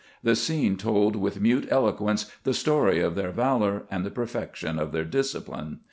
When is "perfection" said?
4.09-4.79